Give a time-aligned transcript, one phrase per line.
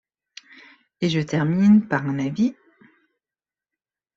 [1.01, 2.55] Et je termine par un avis.